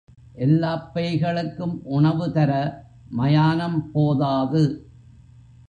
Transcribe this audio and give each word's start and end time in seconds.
எல்லாப் 0.35 0.91
பேய்களுக்கும் 0.95 1.75
உணவு 1.83 2.31
தர 2.31 2.51
மயானம் 3.09 3.91
போதாது. 3.91 4.63